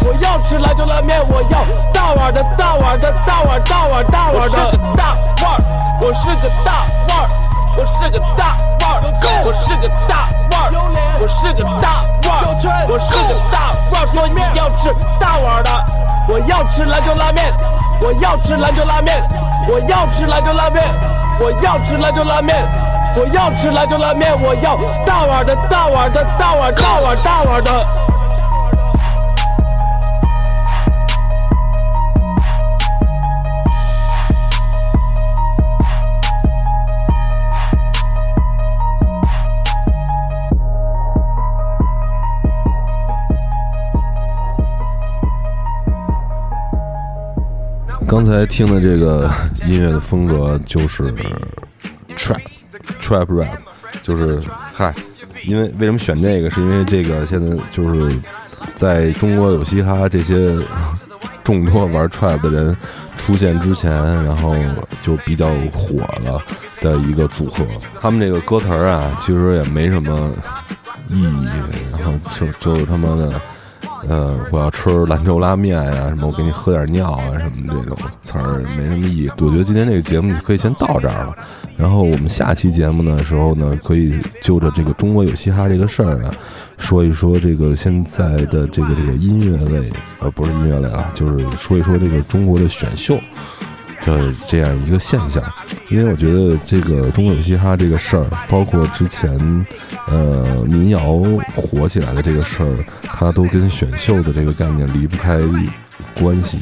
[0.00, 5.60] 我要吃兰州拉面，我要大碗的大碗的大碗大碗大碗的大碗，
[6.02, 7.28] 我是个大碗，
[7.76, 9.02] 我是个大碗，
[9.44, 10.72] 我是个大碗，
[11.20, 12.40] 我是个大碗。
[12.88, 15.70] 我是个大腕，所以要吃大碗的。
[16.28, 17.52] 我要吃兰州拉面，
[18.00, 19.22] 我要吃兰州拉面，
[19.68, 20.84] 我要吃兰州拉面，
[21.38, 22.56] 我要吃兰州拉面，
[23.16, 28.09] 我要吃兰州拉面，我要大碗的大碗的大碗大碗大碗的。
[48.10, 49.30] 刚才听的这个
[49.64, 51.14] 音乐的风格就是
[52.16, 52.40] trap
[53.00, 53.56] trap rap，
[54.02, 54.40] 就是
[54.74, 54.92] 嗨，
[55.44, 56.50] 因为为什么选这个？
[56.50, 58.20] 是因为这个现在就是
[58.74, 60.58] 在中国有嘻哈这些
[61.44, 62.76] 众多玩 trap 的人
[63.16, 63.92] 出现之前，
[64.24, 64.56] 然后
[65.02, 66.42] 就比较火了
[66.80, 67.64] 的一个组合。
[68.00, 70.28] 他们这个歌词儿啊，其实也没什么
[71.10, 71.48] 意义，
[71.92, 73.40] 然后就就他妈的。
[74.08, 79.30] 呃，我要吃兰州拉面呀、什么我给你喝点尿啊，什么这种词儿没什么意义。
[79.38, 81.34] 我觉得今天这个节目可以先到这儿了，
[81.76, 86.32] 然后我们下期节目的时候呢，可以就着这个中国有嘻哈这个事儿呢，
[86.78, 89.90] 说一说这个现在的这个这个音乐类，
[90.20, 93.18] 呃，不是音乐类啊，就是说一说这个中国的选秀。
[94.04, 95.42] 的这样一个现象，
[95.88, 99.66] 因为我觉得这个中国有嘻哈这个事儿，包括之前
[100.06, 101.18] 呃民谣
[101.54, 105.38] 火起来的这个事儿，它都跟选秀的这个概念离不开
[106.18, 106.58] 关系。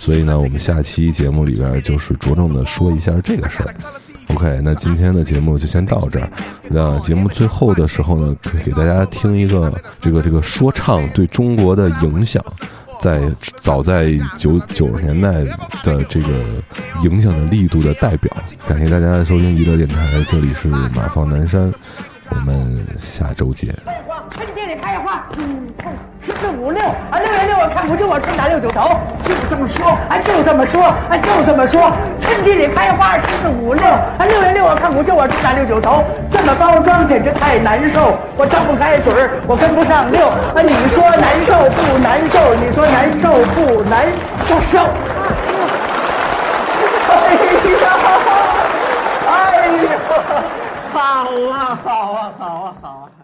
[0.00, 3.74] 所以呢，我们下期节目里边就是着重的说一下这个事儿。
[4.28, 6.28] OK，那今天的节目就先到这儿。
[6.68, 12.42] 那节目最后的时候呢，给大家听一个这个这个说唱对中国的影响。
[13.02, 13.20] 在
[13.60, 15.32] 早在九九十年代
[15.82, 16.28] 的这个
[17.02, 18.32] 影响的力度的代表，
[18.64, 21.72] 感谢大家收听娱乐电台，这里是马放南山，
[22.28, 23.74] 我们下周见。
[26.72, 31.92] 六啊，六月六我看不清我春打六九头，就这么说，啊就这么说，啊就这么说。
[32.20, 40.62] 春天里开花，十四五六啊，六月六我看不清我春打六九头，这么包装简直太难受，我张不开嘴儿，我跟不上溜啊。
[40.62, 42.54] 你说难受不难受？
[42.54, 44.06] 你说难受不难？
[44.44, 44.78] 受。
[47.12, 47.86] 哎呀，
[49.28, 49.30] 哎
[49.84, 49.92] 呀，
[50.92, 50.98] 好
[51.52, 53.21] 啊，好啊，好啊，好啊。